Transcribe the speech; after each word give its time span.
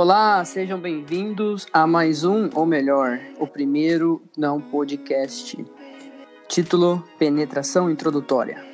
Olá, 0.00 0.44
sejam 0.44 0.78
bem-vindos 0.78 1.66
a 1.72 1.84
mais 1.84 2.22
um, 2.22 2.48
ou 2.54 2.64
melhor, 2.64 3.18
o 3.36 3.48
primeiro 3.48 4.22
não 4.36 4.60
podcast. 4.60 5.58
Título: 6.46 7.02
Penetração 7.18 7.90
Introdutória. 7.90 8.64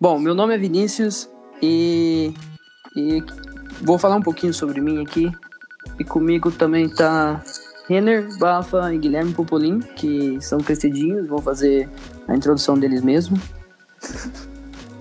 Bom, 0.00 0.20
meu 0.20 0.32
nome 0.32 0.54
é 0.54 0.58
Vinícius 0.58 1.28
e, 1.60 2.32
e 2.94 3.20
vou 3.80 3.98
falar 3.98 4.14
um 4.14 4.22
pouquinho 4.22 4.54
sobre 4.54 4.80
mim 4.80 5.02
aqui. 5.02 5.28
E 5.98 6.04
comigo 6.04 6.52
também 6.52 6.88
tá 6.88 7.42
Renner, 7.88 8.28
Bafa 8.38 8.94
e 8.94 8.98
Guilherme 8.98 9.34
Popolin, 9.34 9.80
que 9.80 10.40
são 10.40 10.60
crescidinhos, 10.60 11.26
vão 11.26 11.38
fazer 11.38 11.90
a 12.28 12.36
introdução 12.36 12.78
deles 12.78 13.02
mesmo. 13.02 13.36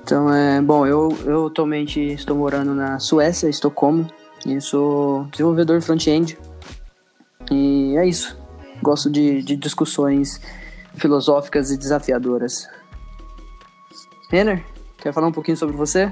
Então, 0.04 0.34
é, 0.34 0.60
bom, 0.60 0.86
eu, 0.88 1.16
eu 1.26 1.46
atualmente 1.46 2.02
estou 2.02 2.36
morando 2.36 2.74
na 2.74 2.98
Suécia, 2.98 3.48
Estocolmo, 3.48 4.10
e 4.46 4.60
sou 4.62 5.26
desenvolvedor 5.26 5.82
front-end. 5.82 6.38
E 7.52 7.96
é 7.98 8.06
isso. 8.06 8.38
Gosto 8.82 9.10
de, 9.10 9.42
de 9.42 9.56
discussões 9.56 10.42
filosóficas 10.96 11.72
e 11.72 11.78
desafiadoras. 11.78 12.68
Renner, 14.32 14.64
quer 14.98 15.14
falar 15.14 15.28
um 15.28 15.32
pouquinho 15.32 15.58
sobre 15.58 15.76
você? 15.76 16.12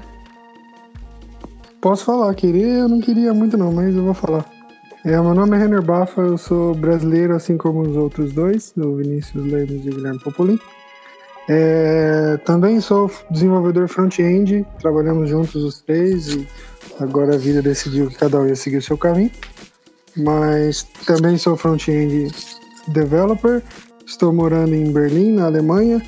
Posso 1.80 2.04
falar, 2.04 2.34
querer 2.34 2.80
eu 2.80 2.88
não 2.88 3.00
queria 3.00 3.32
muito 3.32 3.56
não, 3.56 3.72
mas 3.72 3.94
eu 3.94 4.04
vou 4.04 4.14
falar. 4.14 4.44
É, 5.02 5.12
meu 5.12 5.32
nome 5.32 5.56
é 5.56 5.60
Renner 5.60 5.80
Bafa, 5.80 6.20
eu 6.20 6.36
sou 6.36 6.74
brasileiro, 6.74 7.34
assim 7.34 7.56
como 7.56 7.80
os 7.80 7.96
outros 7.96 8.34
dois, 8.34 8.74
o 8.76 8.96
Vinícius 8.96 9.46
Lemos 9.46 9.86
e 9.86 9.88
o 9.88 9.94
Guilherme 9.94 10.20
Popolin. 10.20 10.58
É, 11.48 12.38
também 12.44 12.80
sou 12.80 13.10
desenvolvedor 13.30 13.88
front-end, 13.88 14.66
trabalhamos 14.80 15.28
juntos 15.28 15.64
os 15.64 15.80
três 15.80 16.28
e 16.28 16.48
agora 17.00 17.34
a 17.34 17.38
vida 17.38 17.60
decidiu 17.60 18.08
que 18.08 18.14
cada 18.14 18.38
um 18.38 18.46
ia 18.46 18.54
seguir 18.54 18.76
o 18.76 18.82
seu 18.82 18.96
caminho. 18.96 19.30
Mas 20.16 20.82
também 21.06 21.38
sou 21.38 21.56
front-end 21.56 22.32
developer, 22.88 23.62
estou 24.06 24.32
morando 24.32 24.74
em 24.74 24.92
Berlim, 24.92 25.32
na 25.32 25.46
Alemanha, 25.46 26.02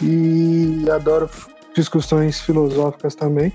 e 0.00 0.84
adoro 0.90 1.28
discussões 1.74 2.40
filosóficas 2.40 3.14
também. 3.14 3.52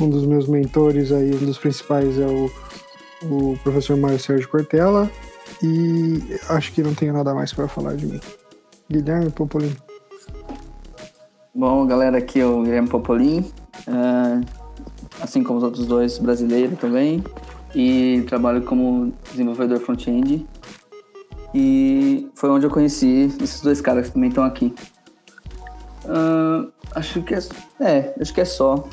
Um 0.00 0.08
dos 0.08 0.26
meus 0.26 0.48
mentores 0.48 1.12
aí, 1.12 1.34
um 1.34 1.46
dos 1.46 1.58
principais 1.58 2.18
é 2.18 2.26
o, 2.26 2.50
o 3.22 3.58
professor 3.62 3.96
Mário 3.96 4.18
Sérgio 4.18 4.48
Cortella, 4.48 5.10
e 5.62 6.20
acho 6.48 6.72
que 6.72 6.82
não 6.82 6.94
tenho 6.94 7.12
nada 7.12 7.34
mais 7.34 7.52
para 7.52 7.68
falar 7.68 7.94
de 7.96 8.06
mim. 8.06 8.20
Guilherme 8.90 9.30
Popolino. 9.30 9.76
Bom, 11.56 11.86
galera, 11.86 12.18
aqui 12.18 12.40
é 12.40 12.46
o 12.46 12.64
Guilherme 12.64 12.88
Popolin, 12.88 13.52
uh, 13.86 14.44
assim 15.20 15.44
como 15.44 15.58
os 15.58 15.62
outros 15.62 15.86
dois, 15.86 16.18
brasileiro 16.18 16.74
também, 16.74 17.22
e 17.72 18.24
trabalho 18.26 18.62
como 18.62 19.12
desenvolvedor 19.30 19.78
front-end. 19.78 20.44
E 21.54 22.28
foi 22.34 22.50
onde 22.50 22.66
eu 22.66 22.70
conheci 22.70 23.32
esses 23.40 23.60
dois 23.60 23.80
caras 23.80 24.08
que 24.08 24.14
também 24.14 24.30
estão 24.30 24.42
aqui. 24.42 24.74
Uh, 26.04 26.72
acho 26.92 27.22
que 27.22 27.36
é, 27.36 27.38
é, 27.78 28.14
acho 28.20 28.34
que 28.34 28.40
é 28.40 28.44
só. 28.44 28.88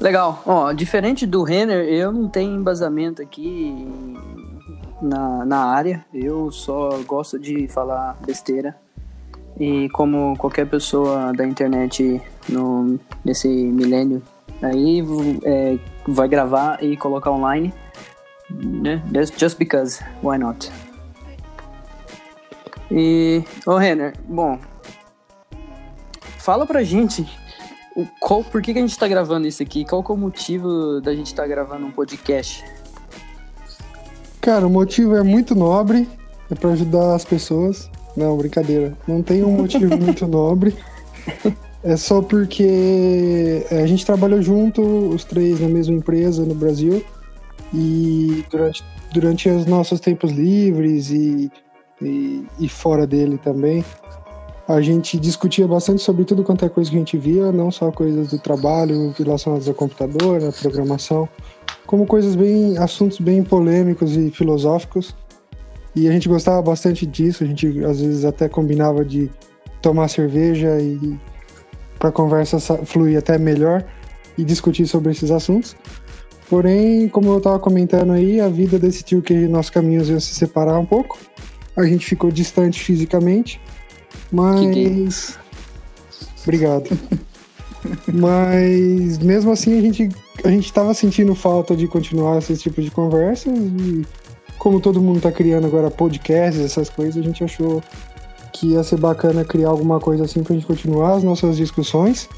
Legal. 0.00 0.40
Ó, 0.46 0.72
diferente 0.72 1.26
do 1.26 1.42
Renner, 1.42 1.88
eu 1.88 2.12
não 2.12 2.28
tenho 2.28 2.54
embasamento 2.54 3.20
aqui 3.20 3.88
na, 5.02 5.44
na 5.44 5.64
área. 5.64 6.06
Eu 6.14 6.52
só 6.52 7.00
gosto 7.04 7.36
de 7.36 7.66
falar 7.66 8.16
besteira. 8.24 8.85
E 9.58 9.88
como 9.90 10.36
qualquer 10.36 10.66
pessoa 10.66 11.32
da 11.32 11.46
internet 11.46 12.20
no, 12.48 12.98
nesse 13.24 13.48
milênio 13.48 14.22
aí 14.62 15.02
é, 15.44 15.78
vai 16.06 16.28
gravar 16.28 16.82
e 16.82 16.96
colocar 16.96 17.30
online, 17.30 17.72
né? 18.50 19.02
Just 19.36 19.58
because, 19.58 20.02
why 20.22 20.38
not? 20.38 20.70
E, 22.90 23.42
ô 23.66 23.72
oh, 23.72 23.76
Renner, 23.76 24.14
bom, 24.28 24.58
fala 26.38 26.64
pra 26.66 26.84
gente 26.84 27.26
o, 27.96 28.06
qual, 28.20 28.44
por 28.44 28.60
que, 28.60 28.74
que 28.74 28.78
a 28.78 28.82
gente 28.82 28.98
tá 28.98 29.08
gravando 29.08 29.48
isso 29.48 29.62
aqui? 29.62 29.84
Qual 29.84 30.04
que 30.04 30.10
é 30.12 30.14
o 30.14 30.18
motivo 30.18 31.00
da 31.00 31.14
gente 31.14 31.28
estar 31.28 31.42
tá 31.42 31.48
gravando 31.48 31.86
um 31.86 31.90
podcast? 31.90 32.62
Cara, 34.40 34.66
o 34.66 34.70
motivo 34.70 35.16
é 35.16 35.22
muito 35.22 35.54
nobre, 35.54 36.08
é 36.50 36.54
para 36.54 36.70
ajudar 36.70 37.14
as 37.14 37.24
pessoas. 37.24 37.90
Não, 38.16 38.36
brincadeira. 38.36 38.96
Não 39.06 39.22
tem 39.22 39.44
um 39.44 39.50
motivo 39.50 39.94
muito 39.98 40.26
nobre. 40.26 40.74
É 41.82 41.96
só 41.96 42.22
porque 42.22 43.64
é, 43.70 43.82
a 43.82 43.86
gente 43.86 44.04
trabalhou 44.04 44.40
junto, 44.42 44.82
os 44.82 45.24
três 45.24 45.60
na 45.60 45.68
mesma 45.68 45.94
empresa 45.94 46.44
no 46.44 46.54
Brasil. 46.54 47.04
E 47.74 48.44
durante, 48.50 48.84
durante 49.12 49.48
os 49.48 49.66
nossos 49.66 50.00
tempos 50.00 50.32
livres 50.32 51.10
e, 51.10 51.50
e, 52.00 52.46
e 52.58 52.68
fora 52.68 53.06
dele 53.06 53.38
também, 53.38 53.84
a 54.66 54.80
gente 54.80 55.16
discutia 55.18 55.66
bastante 55.66 56.02
sobre 56.02 56.24
tudo 56.24 56.42
quanto 56.42 56.64
é 56.64 56.68
coisa 56.68 56.90
que 56.90 56.96
a 56.96 56.98
gente 56.98 57.16
via, 57.16 57.52
não 57.52 57.70
só 57.70 57.92
coisas 57.92 58.28
do 58.28 58.38
trabalho 58.38 59.14
relacionadas 59.16 59.68
ao 59.68 59.74
computador, 59.74 60.42
à 60.42 60.50
programação, 60.50 61.28
como 61.86 62.04
coisas 62.04 62.34
bem, 62.34 62.76
assuntos 62.78 63.18
bem 63.20 63.44
polêmicos 63.44 64.16
e 64.16 64.30
filosóficos. 64.30 65.14
E 65.96 66.06
a 66.06 66.12
gente 66.12 66.28
gostava 66.28 66.60
bastante 66.60 67.06
disso, 67.06 67.42
a 67.42 67.46
gente 67.46 67.82
às 67.82 68.00
vezes 68.02 68.24
até 68.26 68.50
combinava 68.50 69.02
de 69.02 69.30
tomar 69.80 70.08
cerveja 70.08 70.78
e 70.78 71.18
para 71.98 72.10
a 72.10 72.12
conversa 72.12 72.60
fluir 72.84 73.18
até 73.18 73.38
melhor 73.38 73.82
e 74.36 74.44
discutir 74.44 74.86
sobre 74.86 75.12
esses 75.12 75.30
assuntos. 75.30 75.74
Porém, 76.50 77.08
como 77.08 77.30
eu 77.30 77.38
estava 77.38 77.58
comentando 77.58 78.12
aí, 78.12 78.40
a 78.40 78.48
vida 78.48 78.78
decidiu 78.78 79.22
que 79.22 79.34
nossos 79.48 79.70
caminhos 79.70 80.10
iam 80.10 80.20
se 80.20 80.34
separar 80.34 80.78
um 80.78 80.84
pouco. 80.84 81.18
A 81.74 81.84
gente 81.84 82.04
ficou 82.04 82.30
distante 82.30 82.78
fisicamente, 82.84 83.58
mas. 84.30 85.38
Obrigado. 86.42 86.90
mas 88.12 89.18
mesmo 89.18 89.50
assim 89.50 89.78
a 89.78 89.80
gente 89.80 90.08
a 90.44 90.50
gente 90.50 90.66
estava 90.66 90.92
sentindo 90.92 91.34
falta 91.34 91.74
de 91.74 91.88
continuar 91.88 92.38
esse 92.38 92.56
tipo 92.56 92.82
de 92.82 92.90
conversas 92.90 93.56
e 93.56 94.04
como 94.58 94.80
todo 94.80 95.00
mundo 95.00 95.20
tá 95.20 95.30
criando 95.30 95.66
agora 95.66 95.90
podcasts, 95.90 96.64
essas 96.64 96.88
coisas, 96.90 97.16
a 97.16 97.22
gente 97.22 97.42
achou 97.44 97.82
que 98.52 98.72
ia 98.72 98.82
ser 98.82 98.96
bacana 98.96 99.44
criar 99.44 99.68
alguma 99.68 100.00
coisa 100.00 100.24
assim 100.24 100.42
pra 100.42 100.54
gente 100.54 100.66
continuar 100.66 101.14
as 101.14 101.22
nossas 101.22 101.56
discussões. 101.56 102.28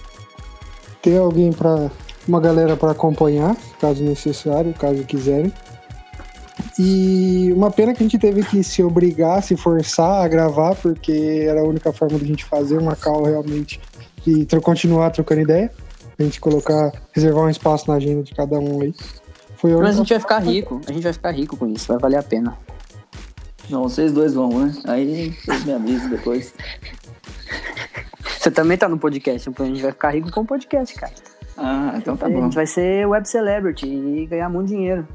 Ter 1.00 1.18
alguém 1.18 1.52
para 1.52 1.90
uma 2.26 2.40
galera 2.40 2.76
para 2.76 2.90
acompanhar, 2.90 3.56
caso 3.80 4.02
necessário, 4.02 4.74
caso 4.74 5.02
quiserem. 5.04 5.52
E 6.78 7.52
uma 7.52 7.70
pena 7.70 7.94
que 7.94 8.02
a 8.02 8.06
gente 8.06 8.18
teve 8.18 8.42
que 8.44 8.62
se 8.62 8.82
obrigar, 8.82 9.42
se 9.42 9.56
forçar 9.56 10.24
a 10.24 10.28
gravar, 10.28 10.74
porque 10.76 11.44
era 11.48 11.60
a 11.60 11.64
única 11.64 11.92
forma 11.92 12.18
de 12.18 12.24
a 12.24 12.28
gente 12.28 12.44
fazer 12.44 12.78
uma 12.78 12.94
call 12.94 13.24
realmente 13.24 13.80
e 14.26 14.46
continuar 14.60 15.10
trocando 15.10 15.42
ideia. 15.42 15.70
A 16.18 16.22
gente 16.22 16.40
colocar, 16.40 16.92
reservar 17.12 17.44
um 17.44 17.50
espaço 17.50 17.88
na 17.88 17.94
agenda 17.94 18.22
de 18.22 18.34
cada 18.34 18.58
um 18.58 18.82
aí. 18.82 18.92
Foi 19.58 19.74
Mas 19.76 19.96
a 19.96 19.98
gente 19.98 20.10
vai 20.10 20.20
ficar 20.20 20.38
rico, 20.38 20.80
a 20.86 20.92
gente 20.92 21.02
vai 21.02 21.12
ficar 21.12 21.30
rico 21.32 21.56
com 21.56 21.66
isso, 21.66 21.88
vai 21.88 21.98
valer 21.98 22.18
a 22.18 22.22
pena. 22.22 22.56
Não, 23.68 23.82
vocês 23.82 24.12
dois 24.12 24.32
vão, 24.32 24.66
né? 24.66 24.72
Aí 24.84 25.32
vocês 25.32 25.64
me 25.64 25.72
avisam 25.72 26.08
depois. 26.08 26.54
Você 28.38 28.50
também 28.52 28.78
tá 28.78 28.88
no 28.88 28.96
podcast, 28.98 29.50
a 29.50 29.64
gente 29.64 29.82
vai 29.82 29.90
ficar 29.90 30.10
rico 30.10 30.30
com 30.30 30.42
o 30.42 30.46
podcast, 30.46 30.94
cara. 30.94 31.12
Ah, 31.56 31.94
então 31.96 32.16
tá 32.16 32.28
bom. 32.28 32.38
A 32.38 32.42
gente 32.42 32.54
vai 32.54 32.66
ser 32.66 33.06
web 33.06 33.28
celebrity 33.28 33.86
e 33.86 34.26
ganhar 34.26 34.48
muito 34.48 34.68
dinheiro. 34.68 35.06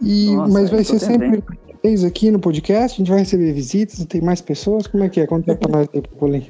E, 0.00 0.34
Nossa, 0.34 0.52
mas 0.52 0.70
vai 0.70 0.84
ser 0.84 1.00
sempre 1.00 1.42
três 1.82 2.04
aqui 2.04 2.30
no 2.30 2.38
podcast, 2.38 2.94
a 2.94 2.98
gente 2.98 3.10
vai 3.10 3.18
receber 3.18 3.52
visitas, 3.52 4.04
tem 4.06 4.20
mais 4.20 4.40
pessoas, 4.40 4.86
como 4.86 5.02
é 5.02 5.08
que 5.08 5.20
é? 5.20 5.26
Conta 5.26 5.56
pra 5.56 5.68
nós 5.68 5.88
aí, 5.92 6.00
Popolim. 6.00 6.46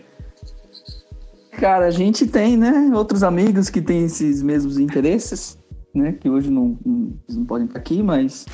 Cara, 1.53 1.87
a 1.87 1.91
gente 1.91 2.27
tem, 2.27 2.59
né, 2.59 2.91
outros 2.93 3.23
amigos 3.23 3.71
que 3.71 3.81
têm 3.81 4.05
esses 4.05 4.43
mesmos 4.43 4.79
interesses 4.79 5.57
né? 5.95 6.13
Que 6.13 6.29
hoje 6.29 6.51
não, 6.51 6.77
não, 6.85 7.13
não 7.29 7.45
podem 7.45 7.67
estar 7.67 7.79
aqui, 7.79 8.03
mas 8.03 8.47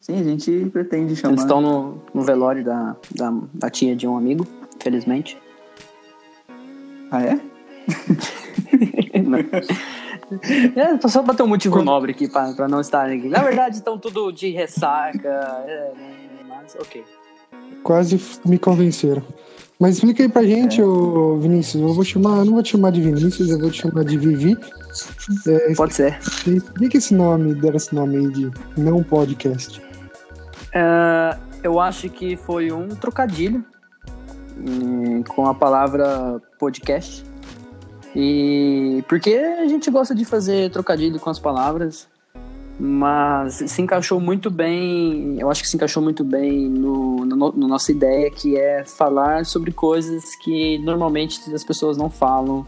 sim, 0.00 0.18
a 0.18 0.22
gente 0.22 0.70
pretende 0.72 1.16
chamar. 1.16 1.32
Eles 1.32 1.42
estão 1.42 1.60
no, 1.60 2.00
no 2.14 2.22
velório 2.22 2.64
da, 2.64 2.96
da, 3.14 3.32
da 3.54 3.70
tia 3.70 3.96
de 3.96 4.06
um 4.06 4.16
amigo, 4.16 4.46
felizmente. 4.80 5.38
Ah, 7.10 7.22
é? 7.22 7.40
é, 10.76 11.08
só 11.08 11.22
pra 11.22 11.34
ter 11.34 11.42
um 11.42 11.48
motivo 11.48 11.82
nobre 11.82 12.12
aqui 12.12 12.28
pra, 12.28 12.52
pra 12.52 12.68
não 12.68 12.80
estarem 12.80 13.18
aqui. 13.18 13.28
Na 13.28 13.42
verdade, 13.42 13.76
estão 13.76 13.98
tudo 13.98 14.32
de 14.32 14.50
ressaca, 14.50 15.28
é, 15.66 15.92
mas 16.48 16.74
ok. 16.76 17.04
Quase 17.82 18.20
me 18.44 18.58
convenceram. 18.58 19.22
Mas 19.82 19.96
explica 19.96 20.22
aí 20.22 20.28
pra 20.28 20.44
gente, 20.44 20.80
é. 20.80 20.84
ô 20.84 21.38
Vinícius. 21.38 21.82
Eu 21.82 21.92
vou 21.92 22.04
chamar, 22.04 22.38
eu 22.38 22.44
não 22.44 22.52
vou 22.52 22.62
te 22.62 22.70
chamar 22.70 22.92
de 22.92 23.00
Vinícius, 23.00 23.50
eu 23.50 23.58
vou 23.58 23.68
te 23.68 23.82
chamar 23.82 24.04
de 24.04 24.16
Vivi. 24.16 24.56
É, 25.46 25.74
Pode 25.74 25.94
ser. 25.94 26.18
Explica 26.20 26.98
esse 26.98 27.12
nome, 27.12 27.52
deram 27.54 27.76
esse 27.76 27.92
nome 27.92 28.16
aí 28.16 28.28
de 28.28 28.50
não 28.76 29.02
podcast. 29.02 29.80
Uh, 30.68 31.36
eu 31.64 31.80
acho 31.80 32.08
que 32.08 32.36
foi 32.36 32.70
um 32.70 32.90
trocadilho 32.90 33.64
hum, 34.56 35.24
com 35.24 35.46
a 35.46 35.54
palavra 35.54 36.40
podcast. 36.60 37.24
E 38.14 39.02
porque 39.08 39.34
a 39.34 39.66
gente 39.66 39.90
gosta 39.90 40.14
de 40.14 40.24
fazer 40.24 40.70
trocadilho 40.70 41.18
com 41.18 41.28
as 41.28 41.40
palavras. 41.40 42.06
Mas 42.78 43.54
se 43.54 43.82
encaixou 43.82 44.20
muito 44.20 44.50
bem, 44.50 45.36
eu 45.38 45.50
acho 45.50 45.62
que 45.62 45.68
se 45.68 45.76
encaixou 45.76 46.02
muito 46.02 46.24
bem 46.24 46.68
no, 46.68 47.24
no, 47.24 47.36
no 47.52 47.68
nossa 47.68 47.92
ideia, 47.92 48.30
que 48.30 48.56
é 48.56 48.84
falar 48.84 49.44
sobre 49.44 49.72
coisas 49.72 50.34
que 50.36 50.78
normalmente 50.78 51.40
as 51.54 51.62
pessoas 51.62 51.96
não 51.96 52.10
falam, 52.10 52.66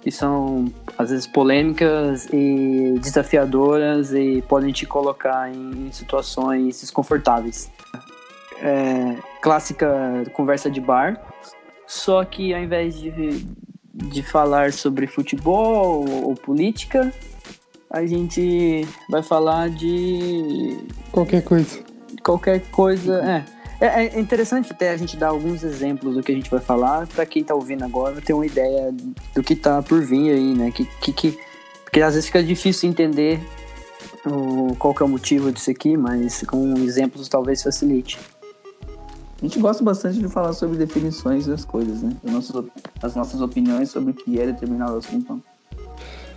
que 0.00 0.10
são 0.10 0.70
às 0.98 1.10
vezes 1.10 1.26
polêmicas 1.26 2.28
e 2.32 2.98
desafiadoras 3.00 4.12
e 4.12 4.42
podem 4.48 4.72
te 4.72 4.84
colocar 4.84 5.50
em 5.50 5.90
situações 5.92 6.80
desconfortáveis. 6.80 7.70
É, 8.60 9.16
clássica 9.40 10.24
conversa 10.32 10.70
de 10.70 10.80
bar, 10.80 11.20
só 11.86 12.24
que 12.24 12.52
ao 12.52 12.60
invés 12.60 12.98
de, 12.98 13.46
de 13.94 14.22
falar 14.22 14.72
sobre 14.72 15.06
futebol 15.06 16.06
ou, 16.06 16.28
ou 16.28 16.34
política, 16.34 17.12
a 17.94 18.04
gente 18.04 18.86
vai 19.08 19.22
falar 19.22 19.70
de. 19.70 20.76
Qualquer 21.12 21.44
coisa. 21.44 21.78
Qualquer 22.24 22.60
coisa, 22.70 23.20
é. 23.22 23.44
É, 23.80 24.16
é 24.16 24.20
interessante 24.20 24.72
até 24.72 24.90
a 24.90 24.96
gente 24.96 25.16
dar 25.16 25.28
alguns 25.28 25.62
exemplos 25.62 26.14
do 26.14 26.22
que 26.22 26.32
a 26.32 26.34
gente 26.34 26.50
vai 26.50 26.60
falar 26.60 27.06
para 27.06 27.24
quem 27.26 27.44
tá 27.44 27.54
ouvindo 27.54 27.84
agora 27.84 28.20
ter 28.20 28.32
uma 28.32 28.46
ideia 28.46 28.92
do 29.34 29.42
que 29.42 29.54
tá 29.54 29.82
por 29.82 30.00
vir 30.00 30.30
aí, 30.32 30.54
né? 30.54 30.70
Que, 30.70 30.84
que, 30.84 31.12
que, 31.12 31.38
porque 31.84 32.00
às 32.00 32.14
vezes 32.14 32.26
fica 32.26 32.42
difícil 32.42 32.88
entender 32.88 33.40
o, 34.26 34.74
qual 34.76 34.94
que 34.94 35.02
é 35.02 35.06
o 35.06 35.08
motivo 35.08 35.52
disso 35.52 35.70
aqui, 35.70 35.96
mas 35.96 36.42
com 36.42 36.74
exemplos 36.78 37.28
talvez 37.28 37.62
facilite. 37.62 38.18
A 39.40 39.44
gente 39.44 39.60
gosta 39.60 39.84
bastante 39.84 40.18
de 40.18 40.28
falar 40.28 40.52
sobre 40.52 40.78
definições 40.78 41.46
das 41.46 41.64
coisas, 41.64 42.02
né? 42.02 42.16
As 42.24 42.32
nossas, 42.32 42.64
as 43.02 43.14
nossas 43.14 43.40
opiniões 43.40 43.90
sobre 43.90 44.12
o 44.12 44.14
que 44.14 44.40
é 44.40 44.46
determinado 44.46 44.96
assunto. 44.96 45.42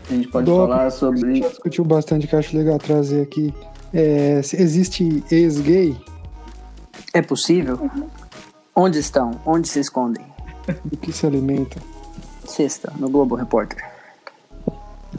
A 0.09 0.13
gente 0.13 0.27
pode 0.29 0.49
falar 0.49 0.89
sobre. 0.91 1.19
A 1.19 1.33
gente 1.33 1.43
já 1.43 1.49
discutiu 1.49 1.83
bastante 1.83 2.27
que 2.27 2.35
eu 2.35 2.39
acho 2.39 2.55
legal 2.55 2.77
trazer 2.79 3.21
aqui. 3.21 3.53
É, 3.93 4.39
existe 4.39 5.23
ex-gay? 5.31 5.95
É 7.13 7.21
possível? 7.21 7.89
Onde 8.75 8.99
estão? 8.99 9.31
Onde 9.45 9.67
se 9.67 9.79
escondem? 9.79 10.25
Do 10.85 10.97
que 10.97 11.11
se 11.11 11.25
alimentam? 11.25 11.81
Sexta, 12.45 12.93
no 12.97 13.09
Globo 13.09 13.35
Repórter. 13.35 13.83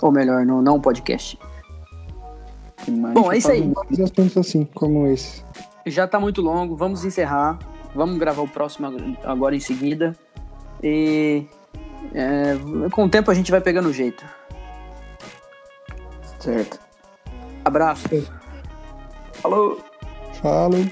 Ou 0.01 0.13
melhor, 0.13 0.45
no 0.47 0.63
não 0.63 0.81
podcast. 0.81 1.39
Bom, 3.13 3.33
é 3.33 3.39
isso 3.39 3.51
aí. 3.51 3.71
Assuntos 4.03 4.37
assim, 4.37 4.65
como 4.75 5.07
esse. 5.07 5.43
Já 5.87 6.07
tá 6.07 6.21
muito 6.21 6.41
longo, 6.41 6.77
vamos 6.77 7.05
encerrar. 7.05 7.59
Vamos 7.95 8.19
gravar 8.19 8.43
o 8.43 8.49
próximo 8.49 8.87
agora 9.25 9.57
em 9.57 9.61
seguida. 9.61 10.17
E 10.83 11.45
é, 12.15 12.57
com 12.91 13.05
o 13.05 13.09
tempo 13.09 13.31
a 13.31 13.35
gente 13.35 13.51
vai 13.51 13.61
pegando 13.61 13.89
o 13.89 13.93
jeito. 13.93 14.25
Certo. 16.49 16.79
Abraço. 17.63 18.09
Falou. 19.35 19.85
Falou. 20.41 20.87